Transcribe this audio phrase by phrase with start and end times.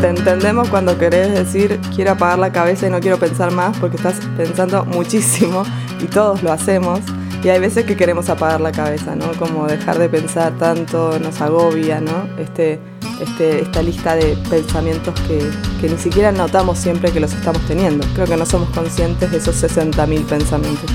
[0.00, 3.96] Te entendemos cuando querés decir quiero apagar la cabeza y no quiero pensar más porque
[3.96, 5.64] estás pensando muchísimo
[6.00, 7.00] y todos lo hacemos.
[7.42, 9.32] Y hay veces que queremos apagar la cabeza, ¿no?
[9.38, 12.28] Como dejar de pensar tanto nos agobia, ¿no?
[12.38, 12.80] Este,
[13.20, 15.38] este, esta lista de pensamientos que,
[15.80, 18.04] que ni siquiera notamos siempre que los estamos teniendo.
[18.14, 20.90] Creo que no somos conscientes de esos 60.000 pensamientos.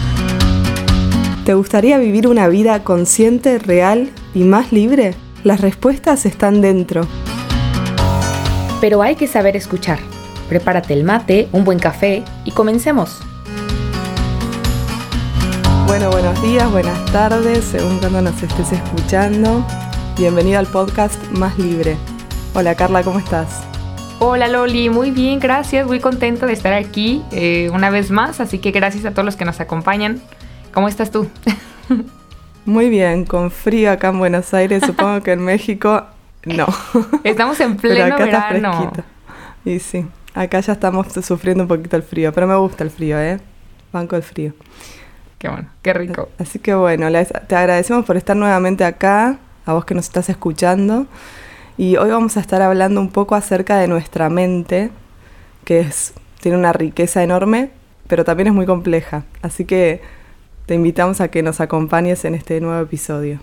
[1.46, 5.16] ¿Te gustaría vivir una vida consciente, real y más libre?
[5.44, 7.08] Las respuestas están dentro.
[8.82, 10.00] Pero hay que saber escuchar.
[10.50, 13.22] Prepárate el mate, un buen café y comencemos.
[15.86, 19.64] Bueno, buenos días, buenas tardes, según cuando nos estés escuchando.
[20.18, 21.96] Bienvenido al podcast Más Libre.
[22.56, 23.64] Hola Carla, ¿cómo estás?
[24.18, 28.58] Hola Loli, muy bien, gracias, muy contenta de estar aquí eh, una vez más, así
[28.58, 30.20] que gracias a todos los que nos acompañan.
[30.74, 31.30] ¿Cómo estás tú?
[32.66, 36.06] Muy bien, con frío acá en Buenos Aires, supongo que en México
[36.46, 36.68] no.
[37.24, 38.70] Estamos en pleno pero acá verano.
[38.70, 39.04] Está fresquito.
[39.66, 43.20] Y sí, acá ya estamos sufriendo un poquito el frío, pero me gusta el frío,
[43.20, 43.40] ¿eh?
[43.94, 44.54] Banco el frío.
[45.38, 46.30] Qué bueno, qué rico.
[46.40, 50.30] Así que bueno, les- te agradecemos por estar nuevamente acá, a vos que nos estás
[50.30, 51.06] escuchando.
[51.78, 54.90] Y hoy vamos a estar hablando un poco acerca de nuestra mente,
[55.64, 57.70] que es, tiene una riqueza enorme,
[58.08, 59.24] pero también es muy compleja.
[59.42, 60.02] Así que
[60.66, 63.40] te invitamos a que nos acompañes en este nuevo episodio.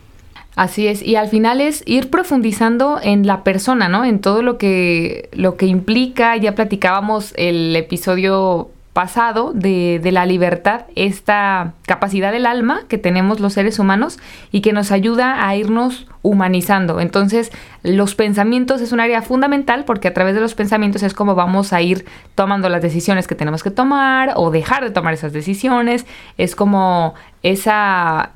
[0.59, 4.05] Así es, y al final es ir profundizando en la persona, ¿no?
[4.05, 10.27] En todo lo que, lo que implica, ya platicábamos el episodio pasado de, de la
[10.27, 14.19] libertad, esta capacidad del alma que tenemos los seres humanos
[14.51, 16.99] y que nos ayuda a irnos humanizando.
[16.99, 17.53] Entonces,
[17.85, 21.73] los pensamientos es un área fundamental porque a través de los pensamientos es como vamos
[21.73, 26.05] a ir tomando las decisiones que tenemos que tomar o dejar de tomar esas decisiones.
[26.37, 27.15] Es como
[27.45, 28.33] esa,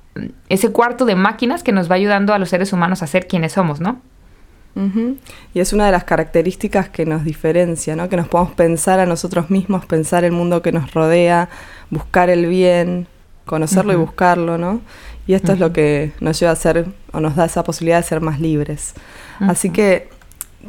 [0.49, 3.53] ese cuarto de máquinas que nos va ayudando a los seres humanos a ser quienes
[3.53, 4.01] somos, ¿no?
[5.53, 8.09] Y es una de las características que nos diferencia, ¿no?
[8.09, 11.51] Que nos podemos pensar a nosotros mismos, pensar el mundo que nos rodea,
[11.91, 13.07] buscar el bien,
[13.45, 14.81] conocerlo y buscarlo, ¿no?
[15.27, 18.05] Y esto es lo que nos lleva a ser, o nos da esa posibilidad de
[18.05, 18.95] ser más libres.
[19.41, 20.09] Así que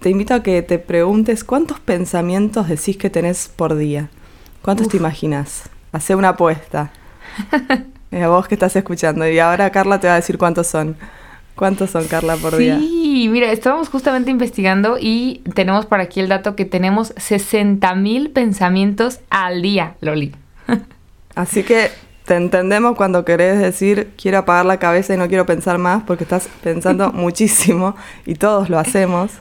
[0.01, 4.09] te invito a que te preguntes cuántos pensamientos decís que tenés por día.
[4.61, 5.63] ¿Cuántos te imaginas?
[5.91, 6.91] Hacé una apuesta.
[8.21, 9.27] A vos que estás escuchando.
[9.27, 10.95] Y ahora Carla te va a decir cuántos son.
[11.55, 12.79] ¿Cuántos son, Carla, por día?
[12.79, 18.31] Sí, mira, estábamos justamente investigando y tenemos por aquí el dato que tenemos 60 mil
[18.31, 20.33] pensamientos al día, Loli.
[21.35, 21.91] Así que
[22.25, 26.23] te entendemos cuando querés decir quiero apagar la cabeza y no quiero pensar más porque
[26.23, 29.31] estás pensando muchísimo y todos lo hacemos.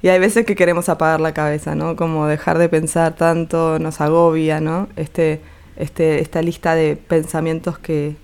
[0.00, 1.96] Y hay veces que queremos apagar la cabeza, ¿no?
[1.96, 4.88] Como dejar de pensar tanto nos agobia, ¿no?
[4.96, 5.40] Este,
[5.78, 8.16] este, esta lista de pensamientos que,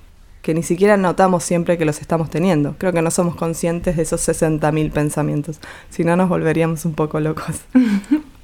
[0.42, 2.74] que ni siquiera notamos siempre que los estamos teniendo.
[2.78, 5.60] Creo que no somos conscientes de esos 60.000 pensamientos.
[5.88, 7.62] Si no, nos volveríamos un poco locos.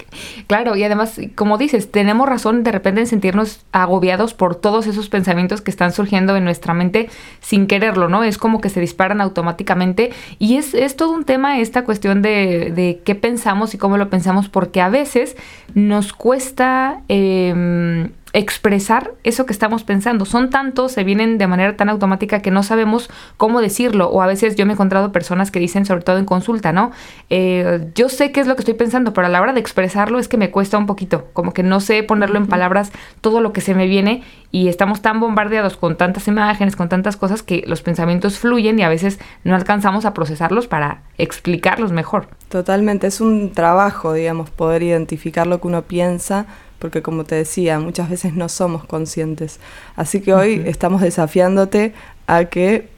[0.47, 5.09] Claro, y además, como dices, tenemos razón de repente en sentirnos agobiados por todos esos
[5.09, 7.09] pensamientos que están surgiendo en nuestra mente
[7.41, 8.25] sin quererlo, ¿no?
[8.25, 12.72] Es como que se disparan automáticamente y es, es todo un tema esta cuestión de,
[12.75, 15.37] de qué pensamos y cómo lo pensamos, porque a veces
[15.75, 17.03] nos cuesta...
[17.09, 20.25] em, expresar eso que estamos pensando.
[20.25, 24.09] Son tantos, se vienen de manera tan automática que no sabemos cómo decirlo.
[24.11, 26.93] O a veces yo me he encontrado personas que dicen, sobre todo en consulta, ¿no?
[27.29, 30.19] Eh, yo sé qué es lo que estoy pensando, pero a la hora de expresarlo
[30.19, 31.29] es que me cuesta un poquito.
[31.33, 35.01] Como que no sé ponerlo en palabras todo lo que se me viene y estamos
[35.01, 39.19] tan bombardeados con tantas imágenes, con tantas cosas que los pensamientos fluyen y a veces
[39.45, 42.29] no alcanzamos a procesarlos para explicarlos mejor.
[42.49, 46.47] Totalmente, es un trabajo, digamos, poder identificar lo que uno piensa,
[46.81, 49.61] porque como te decía, muchas veces no somos conscientes.
[49.95, 51.95] Así que hoy estamos desafiándote
[52.27, 52.89] a que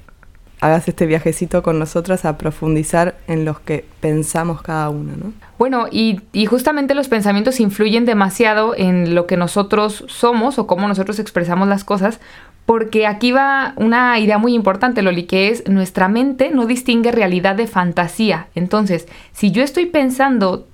[0.63, 5.33] hagas este viajecito con nosotras a profundizar en los que pensamos cada uno, ¿no?
[5.59, 10.87] Bueno, y, y, justamente los pensamientos influyen demasiado en lo que nosotros somos o cómo
[10.87, 12.21] nosotros expresamos las cosas,
[12.65, 17.57] porque aquí va una idea muy importante, Loli, que es nuestra mente no distingue realidad
[17.57, 18.47] de fantasía.
[18.55, 20.69] Entonces, si yo estoy pensando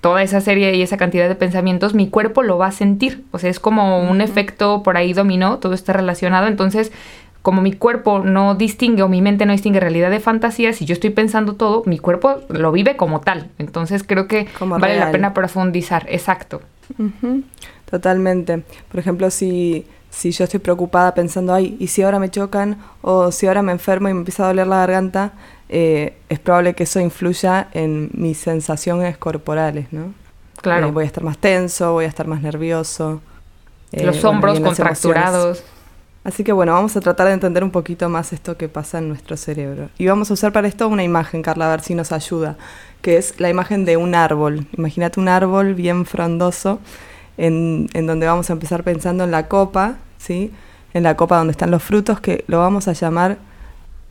[0.00, 3.24] toda esa serie y esa cantidad de pensamientos, mi cuerpo lo va a sentir.
[3.32, 6.46] O sea, es como un efecto por ahí dominó, todo está relacionado.
[6.46, 6.90] Entonces,
[7.42, 10.94] como mi cuerpo no distingue o mi mente no distingue realidad de fantasía, si yo
[10.94, 13.50] estoy pensando todo, mi cuerpo lo vive como tal.
[13.58, 15.06] Entonces creo que Como vale real.
[15.08, 16.06] la pena profundizar.
[16.08, 16.62] Exacto.
[17.90, 18.62] Totalmente.
[18.90, 22.78] Por ejemplo, si, si yo estoy preocupada pensando, ay, ¿y si ahora me chocan?
[23.02, 25.32] O si ahora me enfermo y me empieza a doler la garganta,
[25.68, 30.12] eh, es probable que eso influya en mis sensaciones corporales, ¿no?
[30.62, 30.88] Claro.
[30.88, 33.20] Eh, voy a estar más tenso, voy a estar más nervioso.
[33.92, 35.44] eh, Los bueno, hombros las contracturados.
[35.58, 35.64] emociones.
[36.24, 39.08] Así que bueno, vamos a tratar de entender un poquito más esto que pasa en
[39.08, 39.90] nuestro cerebro.
[39.98, 42.56] Y vamos a usar para esto una imagen, Carla, a ver si nos ayuda.
[43.02, 44.66] que es la imagen de un árbol.
[44.78, 46.80] Imagínate un árbol bien frondoso,
[47.36, 50.50] en, en, donde vamos a empezar pensando en la copa, ¿sí?
[50.94, 53.36] en la copa donde están los frutos, que lo vamos a llamar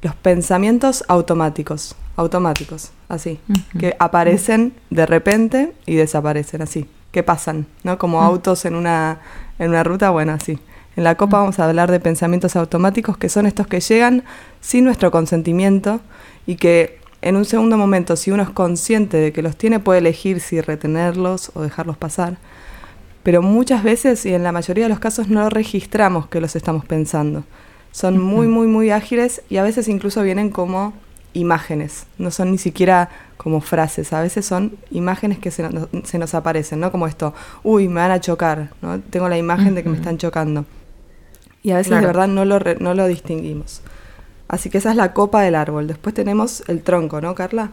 [0.03, 3.39] los pensamientos automáticos, automáticos, así,
[3.79, 7.97] que aparecen de repente y desaparecen, así, que pasan, ¿no?
[7.97, 9.21] Como autos en una,
[9.57, 10.59] en una ruta, bueno, así.
[10.95, 14.23] En la copa vamos a hablar de pensamientos automáticos, que son estos que llegan
[14.61, 16.01] sin nuestro consentimiento
[16.45, 19.99] y que en un segundo momento, si uno es consciente de que los tiene, puede
[19.99, 22.35] elegir si retenerlos o dejarlos pasar.
[23.23, 26.83] Pero muchas veces, y en la mayoría de los casos, no registramos que los estamos
[26.83, 27.45] pensando.
[27.93, 30.93] Son muy, muy, muy ágiles y a veces incluso vienen como
[31.33, 35.63] imágenes, no son ni siquiera como frases, a veces son imágenes que se,
[36.17, 36.91] nos aparecen, ¿no?
[36.91, 38.99] Como esto, uy, me van a chocar, ¿no?
[38.99, 40.65] Tengo la imagen de que me están chocando.
[41.61, 43.81] Y a veces de verdad no lo, no lo distinguimos.
[44.47, 45.87] Así que esa es la copa del árbol.
[45.87, 47.69] Después tenemos el tronco, ¿no, Carla?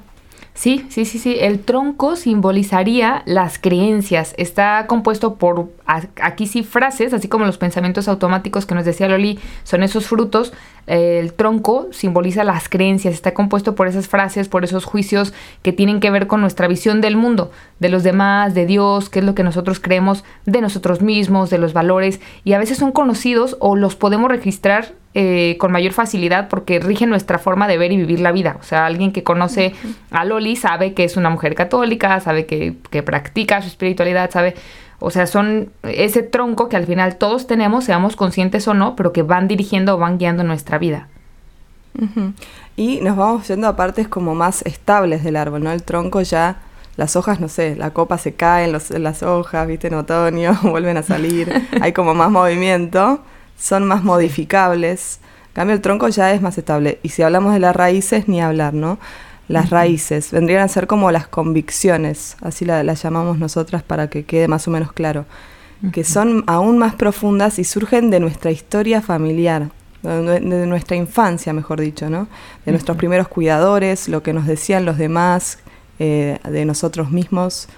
[0.55, 1.37] Sí, sí, sí, sí.
[1.41, 4.35] El tronco simbolizaría las creencias.
[4.37, 9.39] Está compuesto por, aquí sí, frases, así como los pensamientos automáticos que nos decía Loli,
[9.65, 10.53] son esos frutos.
[10.87, 15.33] El tronco simboliza las creencias, está compuesto por esas frases, por esos juicios
[15.63, 19.21] que tienen que ver con nuestra visión del mundo, de los demás, de Dios, qué
[19.21, 22.93] es lo que nosotros creemos de nosotros mismos, de los valores, y a veces son
[22.93, 27.91] conocidos o los podemos registrar eh, con mayor facilidad porque rige nuestra forma de ver
[27.91, 28.57] y vivir la vida.
[28.61, 29.75] O sea, alguien que conoce
[30.12, 34.55] a Loli sabe que es una mujer católica, sabe que, practica su espiritualidad, sabe...
[35.01, 39.12] O sea, son ese tronco que al final todos tenemos, seamos conscientes o no, pero
[39.12, 41.09] que van dirigiendo o van guiando nuestra vida.
[42.77, 45.73] Y nos vamos yendo a partes como más estables del árbol, ¿no?
[45.73, 46.61] El tronco ya,
[46.97, 50.99] las hojas, no sé, la copa se cae en las hojas, viste, en otoño, vuelven
[50.99, 53.25] a salir, hay como más movimiento
[53.61, 55.21] son más modificables.
[55.49, 56.99] En cambio, el tronco ya es más estable.
[57.03, 58.99] Y si hablamos de las raíces, ni hablar, ¿no?
[59.49, 64.47] Las raíces vendrían a ser como las convicciones, así las llamamos nosotras para que quede
[64.47, 65.25] más o menos claro,
[65.93, 69.71] que son aún más profundas y surgen de nuestra historia familiar,
[70.03, 72.29] de, nuestra infancia, mejor dicho, ¿no?
[72.65, 75.59] De nuestros primeros cuidadores, lo que nos decían los demás,
[75.99, 77.69] eh, de nosotros mismos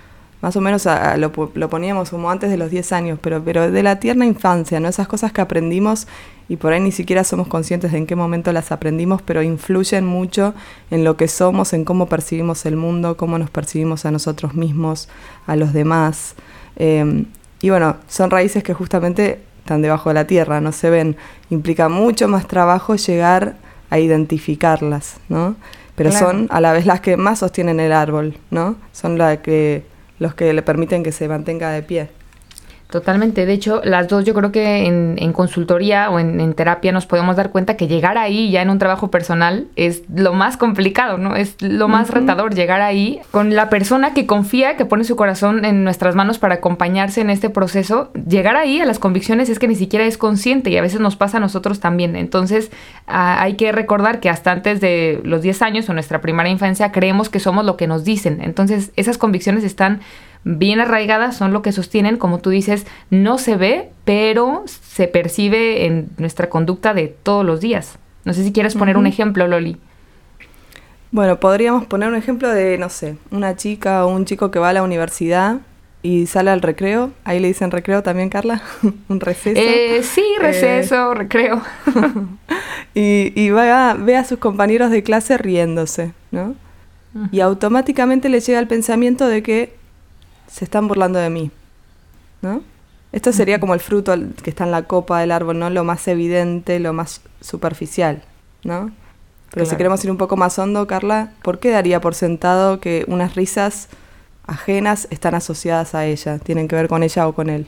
[0.42, 0.86] más o menos
[1.16, 4.88] lo, poníamos como antes de los 10 años, pero, pero de la tierna infancia, ¿no?
[4.88, 6.08] Esas cosas que aprendimos
[6.48, 10.04] y por ahí ni siquiera somos conscientes de en qué momento las aprendimos, pero influyen
[10.04, 10.52] mucho
[10.90, 15.08] en lo que somos, en cómo percibimos el mundo, cómo nos percibimos a nosotros mismos,
[15.46, 16.34] a los demás.
[16.74, 17.26] Em,
[17.60, 21.16] y bueno, son raíces que justamente están debajo de la tierra, no se ven.
[21.50, 23.54] Implica mucho más trabajo llegar
[23.90, 25.54] a identificarlas, ¿no?
[25.94, 28.74] Pero son a la vez las que más sostienen el árbol, ¿no?
[28.92, 29.84] Son las que
[30.22, 32.08] los que le permiten que se mantenga de pie.
[32.92, 33.46] Totalmente.
[33.46, 37.50] De hecho, las dos yo creo que en, consultoría o en, terapia nos podemos dar
[37.50, 41.34] cuenta que llegar ahí ya en un trabajo personal es lo más complicado, ¿no?
[41.34, 45.64] Es lo más retador llegar ahí con la persona que confía, que pone su corazón
[45.64, 48.10] en nuestras manos para acompañarse en este proceso.
[48.28, 51.16] Llegar ahí a las convicciones es que ni siquiera es consciente y a veces nos
[51.16, 52.14] pasa a nosotros también.
[52.14, 52.70] Entonces
[53.06, 57.30] hay que recordar que hasta antes de los 10 años o nuestra primera infancia creemos
[57.30, 58.42] que somos lo que nos dicen.
[58.42, 60.00] Entonces esas convicciones están
[60.44, 65.86] bien arraigadas son lo que sostienen, como tú dices, no se ve, pero se percibe
[65.86, 67.98] en nuestra conducta de todos los días.
[68.24, 69.78] No sé si quieres poner un ejemplo, Loli.
[71.10, 74.70] Bueno, podríamos poner un ejemplo de, no sé, una chica o un chico que va
[74.70, 75.58] a la universidad
[76.02, 77.12] y sale al recreo.
[77.24, 78.62] Ahí le dicen recreo también, Carla.
[79.08, 79.60] un receso.
[79.60, 81.62] Eh, sí, receso, eh, recreo.
[82.94, 86.54] y, y va, ve a sus compañeros de clase riéndose, ¿no?
[87.30, 89.74] Y automáticamente le llega el pensamiento de que
[90.52, 91.50] se están burlando de mí,
[92.42, 92.62] ¿no?
[93.10, 95.70] Esto sería como el fruto que está en la copa del árbol, ¿no?
[95.70, 98.22] Lo más evidente, lo más superficial,
[98.64, 98.90] ¿no?
[99.50, 103.04] Pero si queremos ir un poco más hondo, Carla, ¿por qué daría por sentado que
[103.06, 103.88] unas risas
[104.46, 106.38] ajenas están asociadas a ella?
[106.38, 107.66] Tienen que ver con ella o con él.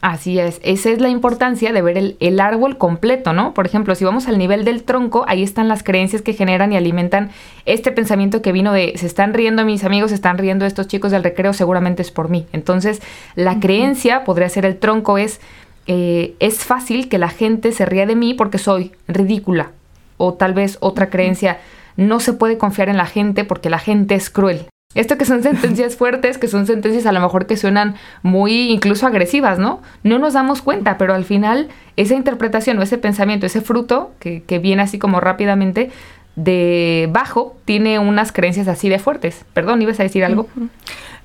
[0.00, 3.54] Así es, esa es la importancia de ver el, árbol completo, ¿no?
[3.54, 6.76] Por ejemplo, si vamos al nivel del tronco, ahí están las creencias que generan y
[6.76, 7.30] alimentan
[7.64, 11.10] este pensamiento que vino de se están riendo mis amigos, se están riendo estos chicos
[11.10, 12.46] del recreo, seguramente es por mí.
[12.52, 13.00] Entonces,
[13.34, 15.40] la creencia podría ser el tronco, es,
[15.86, 19.70] eh, es fácil que la gente se ría de mí porque soy ridícula.
[20.18, 21.60] O tal vez otra creencia,
[21.96, 24.66] no se puede confiar en la gente porque la gente es cruel.
[24.94, 29.06] Esto que son sentencias fuertes, que son sentencias a lo mejor que suenan muy incluso
[29.06, 29.82] agresivas, ¿no?
[30.02, 34.42] No nos damos cuenta, pero al final esa interpretación o ese pensamiento, ese fruto que,
[34.42, 35.90] que viene así como rápidamente
[36.36, 39.44] de bajo, tiene unas creencias así de fuertes.
[39.52, 40.48] Perdón, ¿ibas a decir algo?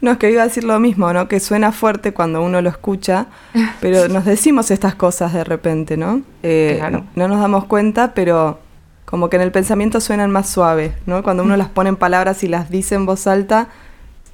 [0.02, 1.28] No, es que iba a decir lo mismo, ¿no?
[1.28, 3.28] Que suena fuerte cuando uno lo escucha,
[3.82, 6.22] pero nos decimos estas cosas de repente, ¿no?
[6.44, 6.82] Eh,
[7.16, 8.60] no nos damos cuenta, pero
[9.10, 11.24] como que en el pensamiento suenan más suaves, ¿no?
[11.24, 13.70] Cuando uno las pone en palabras y las dice en voz alta,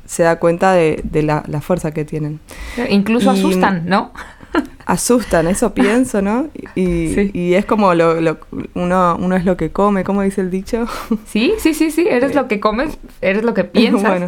[0.05, 2.41] se da cuenta de, la, fuerza que tienen.
[2.89, 4.11] Incluso asustan, ¿no?
[4.85, 6.49] asustan, eso pienso, ¿no?
[6.75, 8.37] Y, es como lo,
[8.73, 10.85] uno, uno es lo que come, ¿cómo dice el dicho?
[11.25, 14.03] Sí, sí, sí, sí, eres lo que comes, eres lo que piensas.
[14.03, 14.27] Bueno,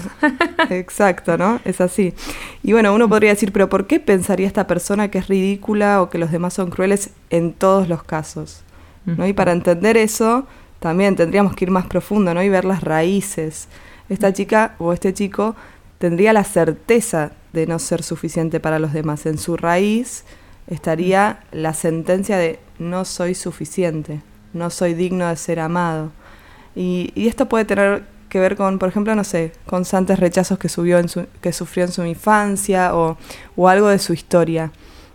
[0.69, 1.59] exacto, ¿no?
[1.65, 2.13] Es así.
[2.63, 6.09] Y bueno, uno podría decir, pero ¿por qué pensaría esta persona que es ridícula o
[6.09, 8.63] que los demás son crueles en todos los casos?
[9.07, 9.25] ¿No?
[9.25, 10.45] Y para entender eso,
[10.79, 12.43] también tendríamos que ir más profundo, ¿no?
[12.43, 13.67] Y ver las raíces.
[14.09, 15.55] Esta chica o este chico
[15.97, 19.25] tendría la certeza de no ser suficiente para los demás.
[19.25, 20.25] En su raíz
[20.67, 24.21] estaría la sentencia de no soy suficiente,
[24.53, 26.11] no soy digno de ser amado.
[26.75, 30.99] Y, esto puede tener que ver con, por ejemplo, no sé, constantes rechazos que, subió
[30.99, 33.17] en su, que sufrió en su infancia o,
[33.67, 34.71] algo de su historia,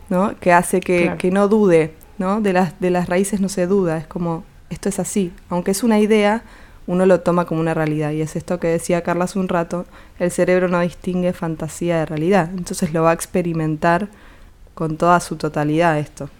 [0.08, 0.34] ¿no?
[0.40, 2.40] Que hace que, que no dude, ¿no?
[2.40, 5.82] De las, de las raíces no se duda, es como, esto es así, aunque es
[5.82, 6.44] una idea,
[6.86, 8.12] uno lo toma como una realidad.
[8.12, 9.86] Y es esto que decía Carla hace un rato,
[10.20, 14.08] el cerebro no distingue fantasía de realidad, entonces lo va a experimentar
[14.74, 16.30] con toda su totalidad esto.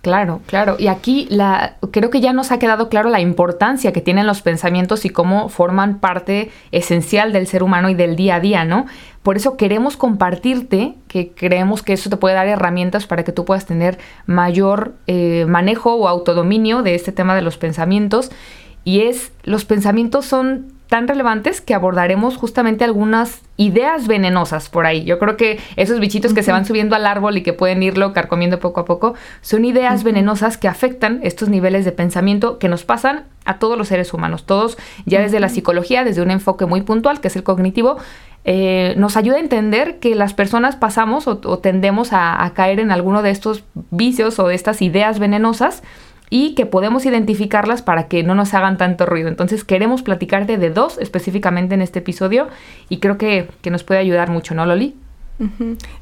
[0.00, 0.76] Claro, claro.
[0.78, 4.42] Y aquí la, creo que ya nos ha quedado claro la importancia que tienen los
[4.42, 8.86] pensamientos y cómo forman parte esencial del ser humano y del día a día, ¿no?
[9.24, 13.44] Por eso queremos compartirte, que creemos que eso te puede dar herramientas para que tú
[13.44, 18.30] puedas tener mayor eh, manejo o autodominio de este tema de los pensamientos.
[18.84, 25.04] Y es, los pensamientos son tan relevantes que abordaremos justamente algunas ideas venenosas por ahí.
[25.04, 28.12] Yo creo que esos bichitos que se van subiendo al árbol y que pueden irlo
[28.12, 32.84] carcomiendo poco a poco, son ideas venenosas que afectan estos niveles de pensamiento que nos
[32.84, 34.44] pasan a todos los seres humanos.
[34.46, 37.98] Todos, ya desde la psicología, desde un enfoque muy puntual, que es el cognitivo,
[38.44, 42.90] eh, nos ayuda a entender que las personas pasamos o, tendemos a, a caer en
[42.90, 45.82] alguno de estos vicios o de estas ideas venenosas
[46.30, 49.28] y que podemos identificarlas para que no nos hagan tanto ruido.
[49.28, 52.48] Entonces queremos platicarte de dos específicamente en este episodio
[52.88, 54.94] y creo que, nos puede ayudar mucho, ¿no, Loli?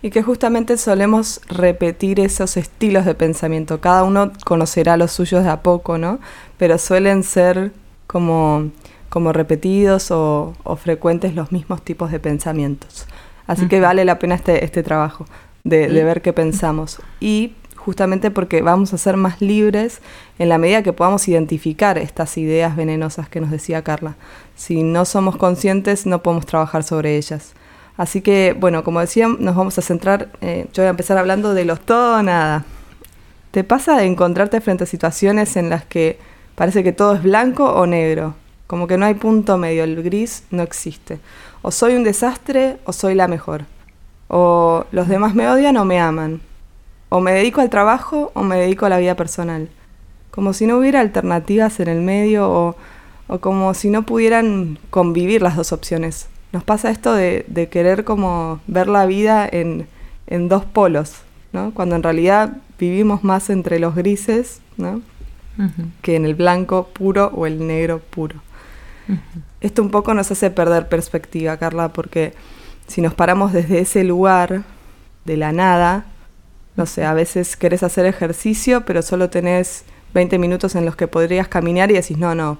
[0.00, 3.80] Y que justamente solemos repetir esos estilos de pensamiento.
[3.80, 6.20] Cada uno conocerá los suyos de a poco, ¿no?
[6.56, 7.72] Pero suelen ser
[8.06, 8.70] como,
[9.10, 13.06] como repetidos o, frecuentes los mismos tipos de pensamientos.
[13.46, 15.26] Así que vale la pena este, este trabajo
[15.64, 17.00] de, de ver qué pensamos.
[17.20, 17.52] Y
[17.86, 20.00] justamente porque vamos a ser más libres
[20.40, 24.16] en la medida que podamos identificar estas ideas venenosas que nos decía Carla.
[24.56, 27.52] Si no somos conscientes, no podemos trabajar sobre ellas.
[27.96, 31.54] Así que, bueno, como decía, nos vamos a centrar, eh, yo voy a empezar hablando
[31.54, 32.64] de los todo o nada.
[33.52, 36.18] ¿Te pasa de encontrarte frente a situaciones en las que
[36.56, 38.34] parece que todo es blanco o negro?
[38.66, 41.20] Como que no hay punto medio, el gris no existe.
[41.62, 43.62] O soy un desastre o soy la mejor.
[44.26, 46.40] O los demás me odian o me aman.
[47.08, 49.68] O me dedico al trabajo o me dedico a la vida personal.
[50.30, 52.76] Como si no hubiera alternativas en el medio o,
[53.40, 56.28] como si no pudieran convivir las dos opciones.
[56.52, 59.86] Nos pasa esto de, querer como ver la vida en,
[60.48, 61.14] dos polos,
[61.52, 61.72] ¿no?
[61.72, 65.00] Cuando en realidad vivimos más entre los grises, ¿no?
[66.02, 68.36] Que en el blanco puro o el negro puro.
[69.60, 72.34] Esto un poco nos hace perder perspectiva, Carla, porque
[72.86, 74.64] si nos paramos desde ese lugar
[75.24, 76.04] de la nada,
[76.76, 81.08] no sé, a veces querés hacer ejercicio, pero solo tenés 20 minutos en los que
[81.08, 82.58] podrías caminar y decís, no, no,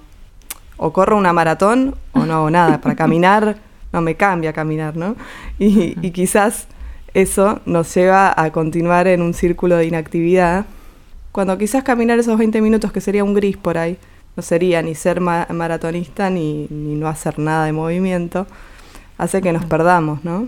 [0.77, 2.81] o corro una maratón o no hago nada.
[2.81, 3.57] Para caminar
[3.91, 5.15] no me cambia caminar, ¿no?
[5.59, 6.67] Y, y, quizás
[7.13, 10.65] eso nos lleva a continuar en un círculo de inactividad,
[11.31, 13.97] cuando quizás caminar esos 20 minutos, que sería un gris por ahí,
[14.35, 18.45] no sería ni ser maratonista ni, ni, no hacer nada de movimiento,
[19.17, 20.47] hace que nos perdamos, ¿no?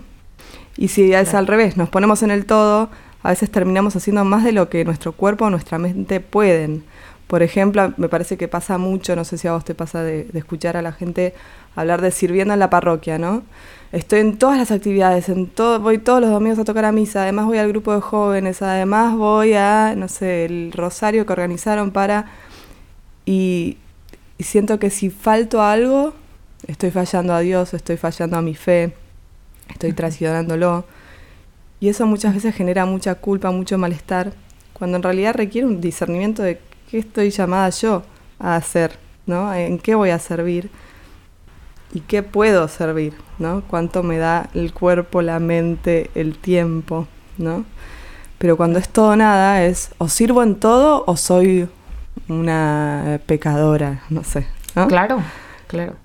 [0.77, 2.89] Y si es al revés, nos ponemos en el todo,
[3.21, 6.83] a veces terminamos haciendo más de lo que nuestro cuerpo o nuestra mente pueden.
[7.27, 10.27] Por ejemplo, me parece que pasa mucho, no sé si a vos te pasa de,
[10.33, 11.35] escuchar a la gente
[11.75, 13.43] hablar de sirviendo en la parroquia, ¿no?
[13.91, 17.23] Estoy en todas las actividades, en todo, voy todos los domingos a tocar a misa,
[17.23, 21.91] además voy al grupo de jóvenes, además voy a, no sé, el rosario que organizaron
[21.91, 22.31] para...
[23.25, 23.77] Y,
[24.39, 26.13] y siento que si falto algo,
[26.67, 28.93] estoy fallando a Dios, estoy fallando a mi fe,
[29.69, 30.85] estoy traicionándolo.
[31.79, 34.33] Y eso muchas veces genera mucha culpa, mucho malestar,
[34.73, 36.59] cuando en realidad requiere un discernimiento de
[36.89, 38.03] qué estoy llamada yo
[38.39, 39.53] a hacer, ¿no?
[39.53, 40.69] En qué voy a servir
[41.93, 43.63] y qué puedo servir, ¿no?
[43.67, 47.07] Cuánto me da el cuerpo, la mente, el tiempo,
[47.37, 47.65] ¿no?
[48.37, 51.67] Pero cuando es todo nada es o sirvo en todo o soy
[52.27, 54.47] una pecadora, no sé.
[54.87, 55.21] Claro,
[55.67, 55.95] claro.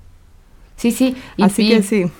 [0.77, 1.17] Sí, sí.
[1.41, 2.11] Así que sí.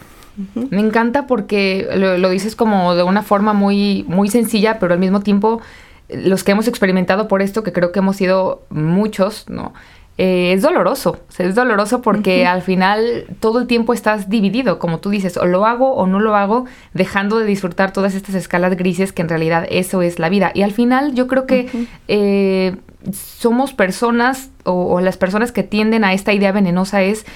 [0.55, 5.21] Me encanta porque lo, dices como de una forma muy, muy sencilla, pero al mismo
[5.21, 5.61] tiempo
[6.09, 9.73] los que hemos experimentado por esto, que creo que hemos sido muchos, ¿no?
[10.17, 11.19] eh, es doloroso.
[11.39, 15.67] es doloroso porque al final todo el tiempo estás dividido, como tú dices, o lo
[15.67, 19.67] hago o no lo hago, dejando de disfrutar todas estas escalas grises que en realidad
[19.71, 20.53] eso es la vida.
[20.55, 22.77] Y al final yo creo que eh,
[23.13, 27.27] somos personas o, las personas que tienden a esta idea venenosa es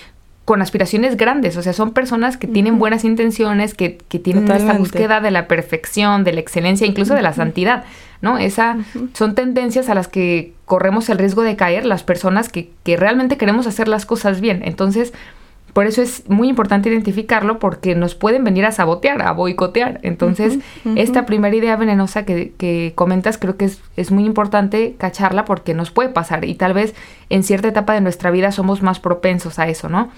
[0.49, 4.73] con aspiraciones grandes, o sea, son personas que tienen buenas intenciones, que, que tienen esta
[4.73, 7.85] búsqueda de la perfección, de la excelencia, incluso de la santidad,
[8.23, 8.39] ¿no?
[8.39, 8.79] Esa
[9.13, 13.37] son tendencias a las que corremos el riesgo de caer las personas que, que realmente
[13.37, 14.63] queremos hacer las cosas bien.
[14.65, 15.13] Entonces,
[15.73, 20.01] por eso es muy importante identificarlo porque nos pueden venir a sabotear, a boicotear.
[20.03, 20.59] Entonces,
[20.97, 25.75] esta primera idea venenosa que, que comentas creo que es, es, muy importante cacharla porque
[25.75, 26.95] nos puede pasar y tal vez
[27.29, 30.11] en cierta etapa de nuestra vida somos más propensos a eso, ¿no?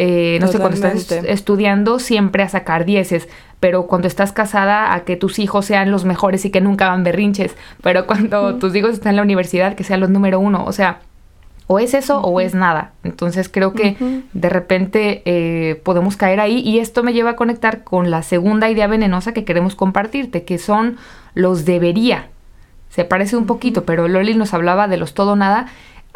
[0.00, 3.28] Eh, no sé, cuando estás estudiando siempre a sacar dieces,
[3.58, 7.02] pero cuando estás casada a que tus hijos sean los mejores y que nunca hagan
[7.02, 10.72] berrinches, pero cuando tus hijos están en la universidad que sean los número uno, o
[10.72, 11.00] sea,
[11.68, 12.90] o es eso o es nada.
[13.04, 13.96] Entonces creo que
[14.32, 18.68] de repente eh, podemos caer ahí y esto me lleva a conectar con la segunda
[18.68, 20.96] idea venenosa que queremos compartirte, que son
[21.34, 22.28] los debería.
[22.88, 25.66] Se parece un poquito, pero Loli nos hablaba de los todo nada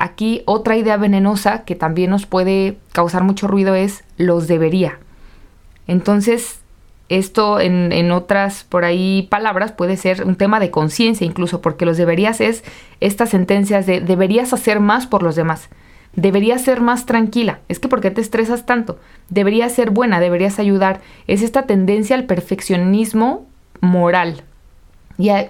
[0.02, 4.99] Aquí otra idea venenosa que también nos puede causar mucho ruido es los debería.
[5.87, 6.62] Entonces,
[7.19, 11.97] esto en, otras por ahí palabras puede ser un tema de conciencia incluso, porque los
[11.97, 12.64] deberías es
[13.00, 15.69] estas sentencias de deberías hacer más por los demás.
[16.14, 17.61] Deberías ser más tranquila.
[17.69, 18.99] Es que ¿por qué te estresas tanto?
[19.31, 21.00] Deberías ser buena, deberías ayudar.
[21.26, 23.47] Es esta tendencia al perfeccionismo
[23.81, 24.45] moral,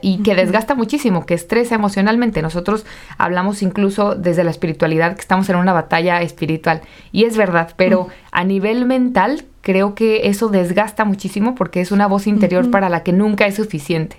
[0.02, 2.42] y, que desgasta muchísimo, que estresa emocionalmente.
[2.42, 2.84] Nosotros
[3.16, 6.82] hablamos incluso desde la espiritualidad que estamos en una batalla espiritual.
[7.10, 12.06] Y es verdad, pero a nivel mental creo que eso desgasta muchísimo porque es una
[12.06, 14.16] voz interior para la que nunca es suficiente.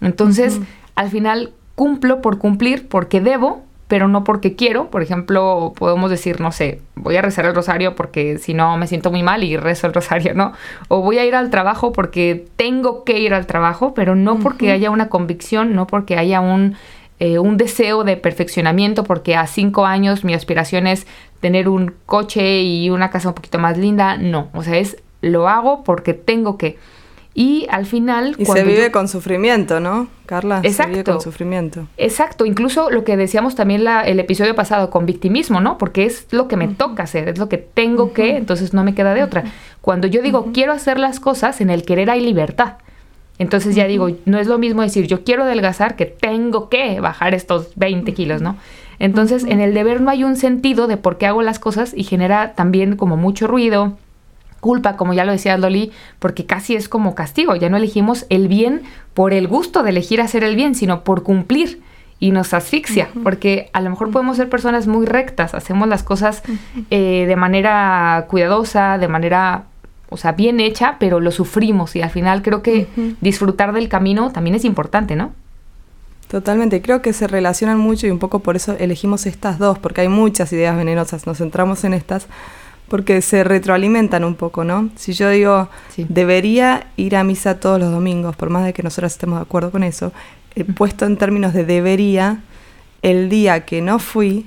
[0.00, 0.60] Entonces,
[0.94, 4.90] al final cumplo por cumplir porque debo, pero no porque quiero.
[4.90, 8.86] Por ejemplo, podemos decir, no sé, voy a rezar el rosario porque si no me
[8.86, 10.52] siento muy mal y rezo el rosario, ¿no?
[10.88, 14.70] O voy a ir al trabajo porque tengo que ir al trabajo, pero no porque
[14.70, 16.76] haya una convicción, no porque haya un,
[17.18, 21.06] eh, un deseo de perfeccionamiento, porque a cinco años mi aspiración es
[21.40, 24.18] tener un coche y una casa un poquito más linda.
[24.18, 26.78] No, o sea, es lo hago porque tengo que.
[27.34, 28.34] Y al final...
[28.38, 30.60] Y se vive con sufrimiento, ¿no, Carla?
[30.64, 30.92] Exacto.
[30.92, 31.86] Se vive con sufrimiento.
[31.96, 32.46] Exacto.
[32.46, 35.78] Incluso lo que decíamos también la, el episodio pasado con victimismo, ¿no?
[35.78, 38.94] Porque es lo que me toca hacer, es lo que tengo que, entonces no me
[38.94, 39.44] queda de otra.
[39.80, 42.74] Cuando yo digo quiero hacer las cosas, en el querer hay libertad.
[43.38, 47.34] Entonces ya digo, no es lo mismo decir yo quiero adelgazar que tengo que bajar
[47.34, 48.56] estos 20 kilos, ¿no?
[48.98, 52.02] Entonces en el deber no hay un sentido de por qué hago las cosas y
[52.02, 53.96] genera también como mucho ruido,
[54.60, 57.56] culpa, como ya lo decía Loli, porque casi es como castigo.
[57.56, 58.82] Ya no elegimos el bien
[59.14, 61.80] por el gusto de elegir hacer el bien, sino por cumplir.
[62.20, 66.42] Y nos asfixia, porque a lo mejor podemos ser personas muy rectas, hacemos las cosas
[66.90, 69.66] eh, de manera cuidadosa, de manera,
[70.10, 72.88] o sea, bien hecha, pero lo sufrimos y al final creo que
[73.20, 75.30] disfrutar del camino también es importante, ¿no?
[76.28, 80.02] Totalmente, creo que se relacionan mucho y un poco por eso elegimos estas dos, porque
[80.02, 82.26] hay muchas ideas venenosas, nos centramos en estas,
[82.88, 84.90] porque se retroalimentan un poco, ¿no?
[84.96, 89.12] Si yo digo, debería ir a misa todos los domingos, por más de que nosotros
[89.12, 90.12] estemos de acuerdo con eso,
[90.76, 92.40] puesto en términos de debería,
[93.02, 94.46] el día que no fui,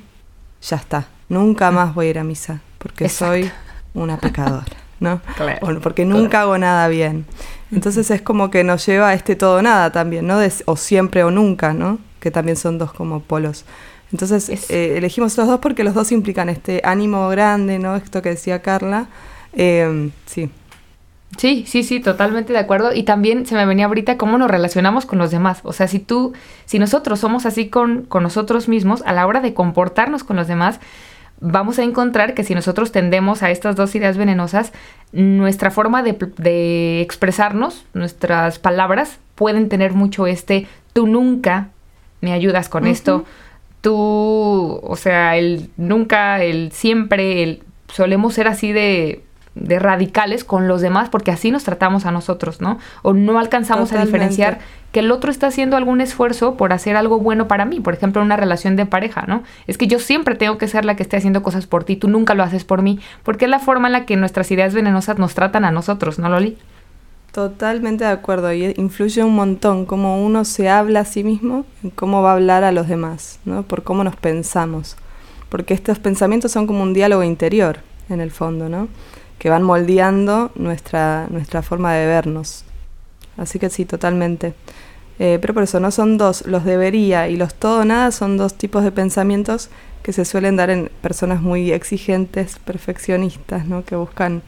[0.61, 3.51] ya está, nunca más voy a ir a misa, porque soy
[3.93, 4.65] una pecadora,
[4.99, 5.21] ¿no?
[5.61, 7.25] O porque nunca hago nada bien.
[7.71, 10.39] Entonces es como que nos lleva a este todo nada también, ¿no?
[10.65, 11.99] o siempre o nunca, ¿no?
[12.19, 13.65] Que también son dos como polos.
[14.11, 17.95] Entonces eh, elegimos los dos porque los dos implican este ánimo grande, ¿no?
[17.95, 19.07] Esto que decía Carla.
[19.53, 20.49] Eh, sí.
[21.37, 22.93] Sí, sí, sí, totalmente de acuerdo.
[22.93, 25.61] Y también se me venía ahorita cómo nos relacionamos con los demás.
[25.63, 26.33] O sea, si tú,
[26.65, 30.47] si nosotros somos así con, con nosotros mismos, a la hora de comportarnos con los
[30.47, 30.79] demás,
[31.39, 34.73] vamos a encontrar que si nosotros tendemos a estas dos ideas venenosas,
[35.13, 41.69] nuestra forma de, de expresarnos, nuestras palabras, pueden tener mucho este, tú nunca
[42.19, 43.25] me ayudas con esto,
[43.81, 49.23] tú, o sea, el nunca, el siempre, el solemos ser así de,
[49.55, 52.79] de radicales con los demás porque así nos tratamos a nosotros, ¿no?
[53.01, 54.59] O no alcanzamos a diferenciar
[54.91, 58.21] que el otro está haciendo algún esfuerzo por hacer algo bueno para mí, por ejemplo,
[58.21, 59.43] una relación de pareja, ¿no?
[59.67, 62.07] Es que yo siempre tengo que ser la que esté haciendo cosas por ti, tú
[62.07, 65.17] nunca lo haces por mí, porque es la forma en la que nuestras ideas venenosas
[65.17, 66.57] nos tratan a nosotros, ¿no, Loli?
[67.31, 71.65] Totalmente de acuerdo y influye un montón cómo uno se habla a sí mismo
[71.95, 73.63] cómo va a hablar a los demás, ¿no?
[73.63, 74.97] Por cómo nos pensamos.
[75.47, 78.89] Porque estos pensamientos son como un diálogo interior, en el fondo, ¿no?
[79.39, 82.65] Que van moldeando nuestra, nuestra forma de vernos.
[83.37, 84.53] Así que sí, totalmente.
[85.19, 88.55] Eh, pero por eso no son dos, los debería y los todo nada son dos
[88.55, 89.69] tipos de pensamientos
[90.03, 93.85] que se suelen dar en personas muy exigentes, perfeccionistas, ¿no?
[93.85, 94.41] que buscan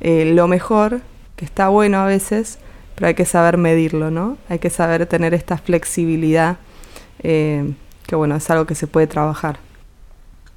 [0.00, 1.00] eh, lo mejor,
[1.36, 2.58] que está bueno a veces,
[2.94, 4.38] pero hay que saber medirlo, ¿no?
[4.48, 6.56] Hay que saber tener esta flexibilidad,
[7.22, 7.72] eh,
[8.06, 9.58] que bueno, es algo que se puede trabajar.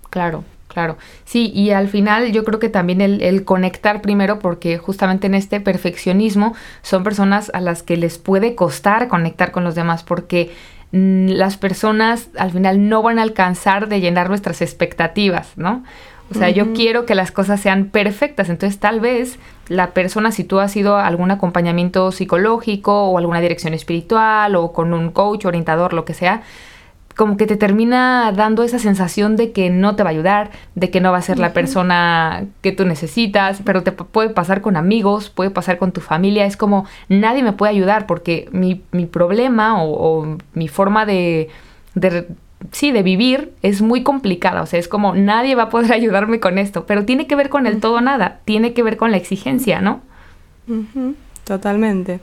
[0.10, 0.98] Claro, claro.
[1.26, 5.60] Sí, y al final yo creo que también el, conectar primero, porque justamente en este
[5.60, 10.52] perfeccionismo son personas a las que les puede costar conectar con los demás, porque
[10.94, 15.84] mm, las personas al final no van a alcanzar de llenar nuestras expectativas, ¿no?
[16.32, 18.50] O sea, yo quiero que las cosas sean perfectas.
[18.50, 23.42] Entonces, tal vez la persona, si tú has ido a algún acompañamiento psicológico o alguna
[23.42, 26.44] dirección espiritual o con un coach, orientador, lo que sea,
[27.20, 30.90] como que te termina dando esa sensación de que no te va a ayudar, de
[30.90, 34.78] que no va a ser la persona que tú necesitas, pero te puede pasar con
[34.78, 39.06] amigos, puede pasar con tu familia, es como nadie me puede ayudar porque mi, mi
[39.06, 41.50] problema o, mi forma de,
[41.94, 42.26] de
[42.72, 44.62] sí, de vivir es muy complicada.
[44.62, 47.50] O sea, es como nadie va a poder ayudarme con esto, pero tiene que ver
[47.50, 50.02] con el todo nada, tiene que ver con la exigencia, ¿no?
[51.46, 52.20] Totalmente.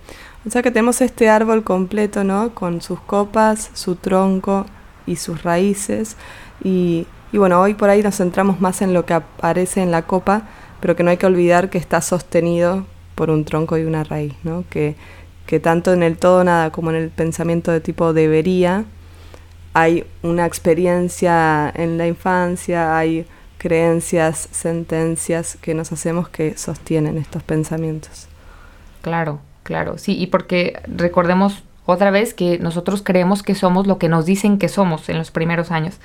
[0.46, 2.54] O sea que tenemos este árbol completo, ¿no?
[2.54, 4.66] Con sus copas, su tronco
[5.04, 6.16] y sus raíces.
[6.62, 10.02] Y, y bueno, hoy por ahí nos centramos más en lo que aparece en la
[10.02, 10.42] copa,
[10.80, 14.34] pero que no hay que olvidar que está sostenido por un tronco y una raíz,
[14.44, 14.64] ¿no?
[14.70, 14.94] Que,
[15.46, 18.84] que tanto en el todo nada como en el pensamiento de tipo debería,
[19.78, 23.26] hay una experiencia en la infancia, hay
[23.58, 28.26] creencias, sentencias que nos hacemos que sostienen estos pensamientos.
[29.02, 34.08] Claro, claro, sí, y porque recordemos otra vez que nosotros creemos que somos lo que
[34.08, 35.96] nos dicen que somos en los primeros años.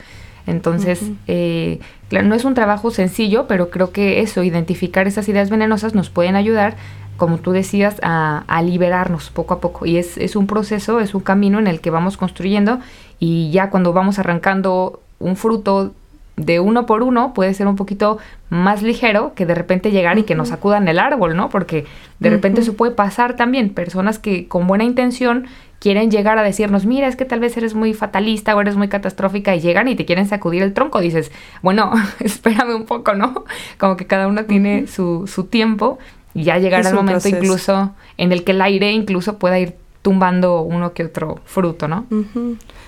[0.47, 5.49] Entonces, eh, claro, no es un trabajo sencillo, pero creo que eso, identificar esas ideas
[5.49, 6.75] venenosas nos pueden ayudar
[7.17, 9.85] como tú decías, a, liberarnos poco a poco.
[9.85, 12.79] Y es, es, un proceso, es un camino en el que vamos construyendo
[13.19, 15.93] y ya cuando vamos arrancando un fruto
[16.35, 18.17] de uno por uno puede ser un poquito
[18.49, 21.49] más ligero que de repente llegar y que nos sacudan el árbol, ¿no?
[21.49, 21.85] Porque
[22.19, 23.69] de repente eso puede pasar también.
[23.69, 25.45] Personas que con buena intención
[25.81, 28.87] quieren llegar a decirnos, mira, es que tal vez eres muy fatalista o eres muy
[28.87, 31.01] catastrófica y llegan y te quieren sacudir el tronco.
[31.01, 31.31] Dices,
[31.63, 33.45] bueno, espérame un poco, ¿no?
[33.79, 35.97] Como que cada uno tiene su, su tiempo
[36.35, 40.61] y ya llegará el momento incluso en el que el aire incluso pueda ir tumbando
[40.61, 42.05] uno que otro fruto, ¿no?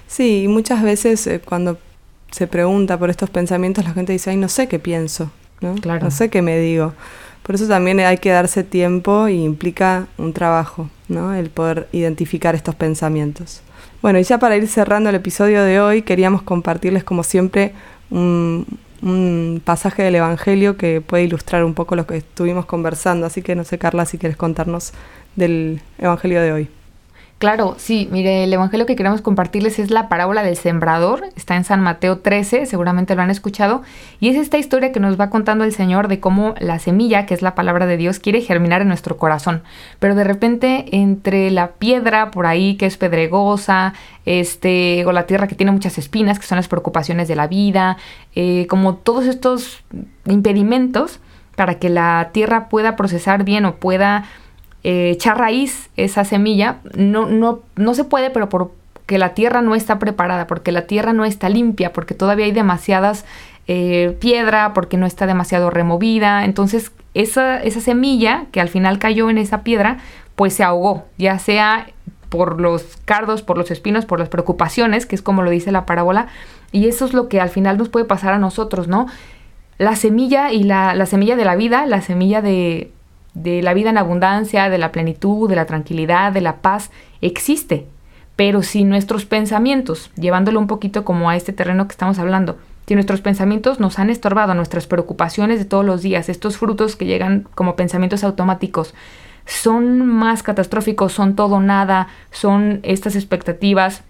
[0.05, 1.79] Sí, y muchas veces eh, cuando
[2.29, 5.73] se pregunta por estos pensamientos, la gente dice, ay, no sé qué pienso, ¿no?
[5.75, 6.05] Claro.
[6.05, 6.93] No sé qué me digo.
[7.43, 11.33] Por eso también hay que darse tiempo y implica un trabajo, ¿no?
[11.33, 13.61] El poder identificar estos pensamientos.
[14.01, 17.73] Bueno, y ya para ir cerrando el episodio de hoy, queríamos compartirles como siempre
[18.09, 18.65] un,
[19.01, 23.25] un pasaje del Evangelio que puede ilustrar un poco lo que estuvimos conversando.
[23.25, 24.93] Así que no sé, Carla, si quieres contarnos
[25.35, 26.69] del Evangelio de hoy.
[27.39, 31.65] Claro, sí, mire, el Evangelio que queremos compartirles es la parábola del sembrador, está en
[31.65, 33.83] San Mateo 13, seguramente lo han escuchado,
[34.21, 37.33] y es esta historia que nos va contando el Señor de cómo la semilla, que
[37.33, 39.61] es la palabra de Dios, quiere germinar en nuestro corazón,
[39.99, 43.93] pero de repente entre la piedra por ahí que es pedregosa,
[44.25, 47.97] este, o la tierra que tiene muchas espinas, que son las preocupaciones de la vida,
[48.35, 49.83] eh, como todos estos
[50.25, 51.19] impedimentos
[51.57, 54.23] para que la tierra pueda procesar bien o pueda
[54.83, 59.75] eh, echar raíz esa semilla, no, no, no se puede, pero porque la tierra no
[59.75, 63.25] está preparada, porque la tierra no está limpia, porque todavía hay demasiadas
[63.67, 66.43] eh, piedra, porque no está demasiado removida.
[66.43, 69.99] Entonces, esa, esa semilla que al final cayó en esa piedra,
[70.35, 71.87] pues se ahogó, ya sea
[72.27, 75.85] por los cardos, por los espinos, por las preocupaciones, que es como lo dice la
[75.85, 76.27] parábola,
[76.73, 79.05] y eso es lo que al final nos puede pasar a nosotros, ¿no?
[79.77, 82.91] La semilla y la, la semilla de la vida, la semilla de,
[83.33, 86.91] de la vida en abundancia, de la plenitud, de la tranquilidad, de la paz,
[87.21, 87.87] existe.
[88.35, 92.95] Pero si nuestros pensamientos, llevándolo un poquito como a este terreno que estamos hablando, si
[92.95, 97.47] nuestros pensamientos nos han estorbado, nuestras preocupaciones de todos los días, estos frutos que llegan
[97.55, 98.93] como pensamientos automáticos,
[99.45, 104.03] son más catastróficos, son todo nada, son estas expectativas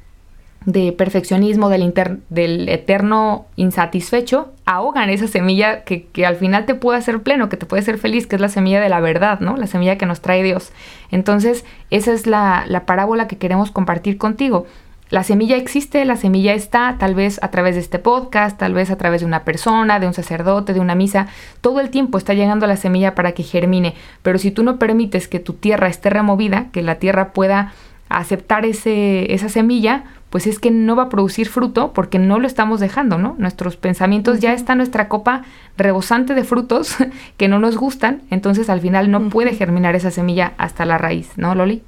[0.65, 1.93] de perfeccionismo, del,
[2.29, 7.65] del eterno insatisfecho, ahogan esa semilla que, al final te puede hacer pleno, que te
[7.65, 9.57] puede hacer feliz, que es la semilla de la verdad, ¿no?
[9.57, 10.71] La semilla que nos trae Dios.
[11.11, 14.65] Entonces, esa es la, la parábola que queremos compartir contigo.
[15.09, 18.89] La semilla existe, la semilla está, tal vez a través de este podcast, tal vez
[18.89, 21.27] a través de una persona, de un sacerdote, de una misa.
[21.61, 23.93] Todo el tiempo está llegando la semilla para que germine.
[24.23, 27.73] Pero si tú no permites que tu tierra esté removida, que la tierra pueda
[28.09, 32.47] aceptar ese, esa semilla, pues es que no va a producir fruto porque no lo
[32.47, 33.35] estamos dejando, ¿no?
[33.37, 35.43] Nuestros pensamientos ya está nuestra copa
[35.77, 36.95] rebosante de frutos
[37.37, 41.29] que no nos gustan, entonces al final no puede germinar esa semilla hasta la raíz,
[41.35, 41.83] ¿no, Loli?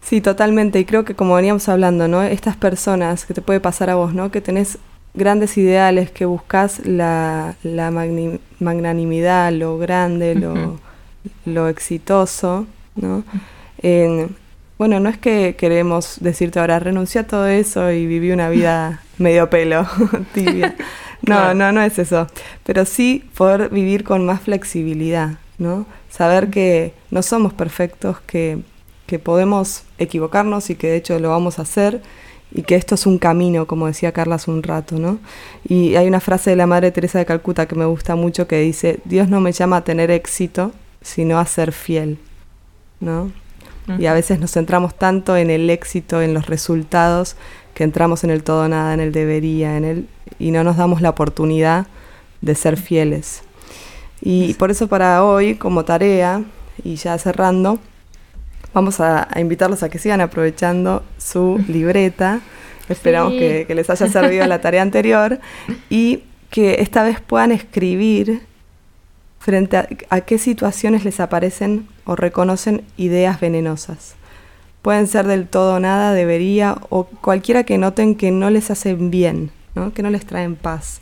[0.00, 0.80] Sí, totalmente.
[0.80, 2.22] Y creo que como veníamos hablando, ¿no?
[2.22, 4.30] Estas personas que te puede pasar a vos, ¿no?
[4.30, 4.78] Que tenés
[5.12, 7.90] grandes ideales, que buscas la, la
[8.60, 10.80] magnanimidad, lo grande, lo,
[11.44, 12.66] lo exitoso,
[12.96, 13.24] ¿no?
[14.78, 19.02] Bueno, no es que queremos decirte ahora renuncia a todo eso y viví una vida
[19.18, 19.86] medio pelo,
[20.34, 20.74] tibia.
[21.22, 22.26] No, no, no es eso.
[22.64, 25.86] Pero sí poder vivir con más flexibilidad, ¿no?
[26.10, 28.58] Saber que no somos perfectos, que
[29.06, 32.02] que podemos equivocarnos y que de hecho lo vamos a hacer
[32.50, 35.18] y que esto es un camino, como decía Carla hace un rato, ¿no?
[35.64, 38.60] Y hay una frase de la Madre Teresa de Calcuta que me gusta mucho que
[38.60, 42.18] dice, Dios no me llama a tener éxito, sino a ser fiel,
[43.00, 43.32] ¿no?
[43.98, 47.36] Y a veces nos centramos tanto en el éxito, en los resultados,
[47.74, 51.02] que entramos en el todo nada, en el debería, en el y no nos damos
[51.02, 51.86] la oportunidad
[52.40, 53.42] de ser fieles.
[54.22, 56.42] Y por eso para hoy, como tarea,
[56.82, 57.78] y ya cerrando,
[58.74, 62.40] Vamos a, invitarlos a que sigan aprovechando su libreta.
[62.88, 65.38] Esperamos que, les haya servido la tarea anterior
[65.88, 68.42] y que esta vez puedan escribir
[69.38, 69.76] frente
[70.10, 74.14] a, qué situaciones les aparecen o reconocen ideas venenosas.
[74.82, 79.50] Pueden ser del todo nada, debería, o cualquiera que noten que no les hacen bien,
[79.94, 81.00] que no les traen paz.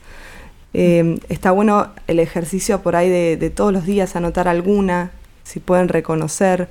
[0.74, 5.10] Eh, está bueno el ejercicio por ahí de, de, todos los días anotar alguna,
[5.42, 6.68] si pueden reconocer.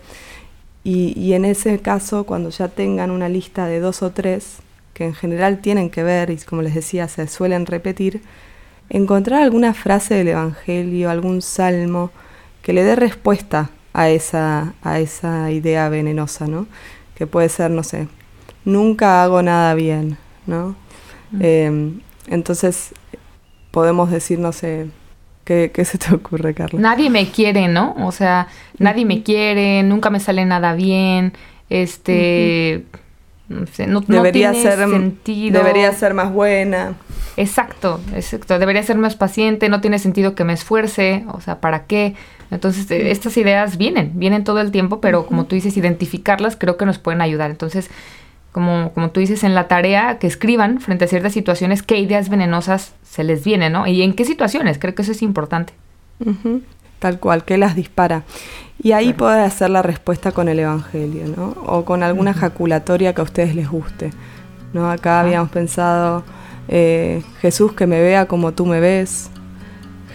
[0.83, 4.57] Y, en ese caso, cuando ya tengan una lista de dos o tres,
[4.93, 8.21] que en general tienen que ver, y como les decía, se suelen repetir,
[8.89, 12.09] encontrar alguna frase del Evangelio, algún salmo,
[12.63, 16.67] que le dé respuesta a esa, a esa idea venenosa, ¿no?
[17.15, 18.07] Que puede ser, no sé,
[18.65, 20.75] nunca hago nada bien, ¿no?
[21.31, 21.41] Mm.
[21.41, 22.93] Em, entonces,
[23.71, 24.87] podemos decir, no sé,
[25.43, 26.79] ¿Qué, se te ocurre, Carla?
[26.79, 27.95] Nadie me quiere, ¿no?
[27.99, 31.33] O sea, nadie me quiere, nunca me sale nada bien,
[31.69, 32.85] este...
[33.49, 35.59] No, sé, no, debería ser, sentido.
[35.59, 36.93] Debería ser más buena.
[37.37, 38.59] Exacto, exacto.
[38.59, 42.15] Debería ser más paciente, no tiene sentido que me esfuerce, o sea, ¿para qué?
[42.51, 46.77] Entonces, eh, estas ideas vienen, vienen todo el tiempo, pero como tú dices, identificarlas creo
[46.77, 47.49] que nos pueden ayudar.
[47.49, 47.89] Entonces,
[48.51, 52.27] como, como tú dices, en la tarea que escriban frente a ciertas situaciones qué ideas
[52.29, 53.87] venenosas se les vienen, ¿no?
[53.87, 55.73] Y en qué situaciones, creo que eso es importante.
[56.99, 58.23] Tal cual, que las dispara.
[58.83, 61.55] Y ahí puede hacer la respuesta con el Evangelio, ¿no?
[61.65, 64.11] O con alguna jaculatoria que a ustedes les guste.
[64.73, 64.89] ¿no?
[64.89, 66.23] Acá habíamos pensado,
[66.71, 69.29] eh, Jesús que me vea como tú me ves,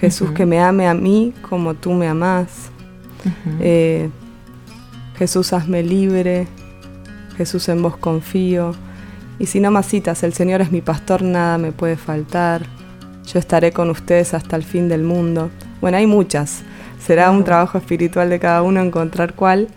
[0.00, 2.70] Jesús que me ame a mí como tú me amás,
[3.60, 4.08] eh,
[5.18, 6.46] Jesús hazme libre,
[7.36, 8.74] Jesús en vos confío.
[9.38, 12.62] Y si no masitas, el Señor es mi pastor, nada me puede faltar.
[13.26, 15.50] Yo estaré con ustedes hasta el fin del mundo.
[15.82, 16.62] Bueno, hay muchas.
[16.98, 19.68] Será un trabajo espiritual de cada uno encontrar cuál.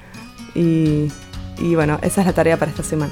[0.56, 1.12] Y,
[1.58, 3.12] y bueno, esa es la tarea para esta semana.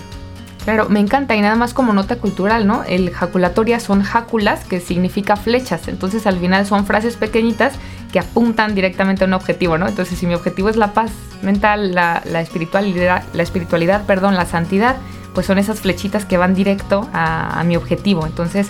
[0.67, 2.83] Claro, me encanta y nada más como nota cultural, ¿no?
[2.83, 7.75] El jaculatoria son jáculas, que significa flechas, entonces al final son frases pequeñitas
[8.11, 9.87] que apuntan directamente a un objetivo, ¿no?
[9.87, 14.97] Entonces si mi objetivo es la paz mental, la, espiritualidad, la espiritualidad, perdón, la santidad,
[15.33, 18.25] pues son esas flechitas que van directo a, mi objetivo.
[18.25, 18.67] Entonces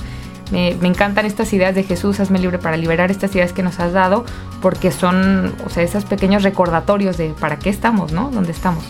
[0.52, 3.94] me, encantan estas ideas de Jesús, hazme libre para liberar estas ideas que nos has
[3.94, 4.24] dado,
[4.62, 8.30] porque son, o sea, esos pequeños recordatorios de para qué estamos, ¿no?
[8.30, 8.84] ¿Dónde estamos?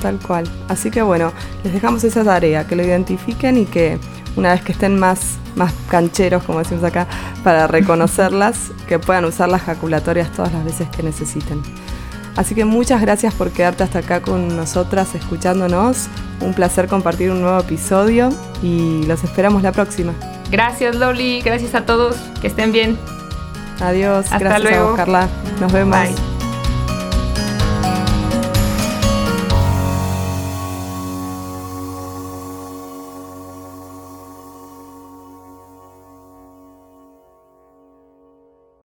[0.00, 0.48] Tal cual.
[0.68, 1.32] Así que bueno,
[1.64, 3.98] les dejamos esa tarea, que lo identifiquen y que
[4.36, 7.06] una vez que estén más, más cancheros, como decimos acá,
[7.42, 11.62] para reconocerlas, que puedan usar las jaculatorias todas las veces que necesiten.
[12.36, 16.06] Así que muchas gracias por quedarte hasta acá con nosotras, escuchándonos.
[16.40, 18.28] Un placer compartir un nuevo episodio
[18.62, 20.12] y los esperamos la próxima.
[20.48, 21.40] Gracias, Loli.
[21.40, 22.14] Gracias a todos.
[22.40, 22.96] Que estén bien.
[23.80, 24.26] Adiós.
[24.38, 25.28] gracias a vos, Carla.
[25.60, 25.98] Nos vemos.
[25.98, 26.37] Bye.